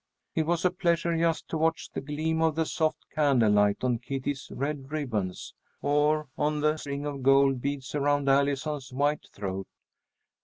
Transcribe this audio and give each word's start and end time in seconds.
It 0.33 0.47
was 0.47 0.65
a 0.65 0.71
pleasure 0.71 1.15
just 1.15 1.47
to 1.49 1.59
watch 1.59 1.91
the 1.91 2.01
gleam 2.01 2.41
of 2.41 2.55
the 2.55 2.65
soft 2.65 3.05
candle 3.13 3.51
light 3.51 3.83
on 3.83 3.99
Kitty's 3.99 4.49
red 4.51 4.91
ribbons, 4.91 5.53
or 5.79 6.27
on 6.39 6.61
the 6.61 6.77
string 6.77 7.05
of 7.05 7.21
gold 7.21 7.61
beads 7.61 7.93
around 7.93 8.27
Allison's 8.27 8.91
white 8.91 9.27
throat. 9.31 9.67